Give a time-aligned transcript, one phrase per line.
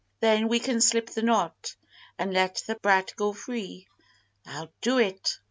[0.19, 1.75] Then we can slip the knot,
[2.17, 3.87] and let the brat go free."
[4.47, 5.37] "I'll do it!"